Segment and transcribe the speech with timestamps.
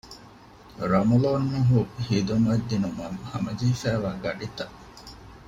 [0.91, 4.75] ރަމަޟާންމަހު ޚިދުމަތް ދިނުމަށް ހަމަޖެހިފައިވާ ގަޑިތައް